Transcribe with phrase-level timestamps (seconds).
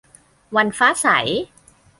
[0.55, 1.07] วันฟ้าใส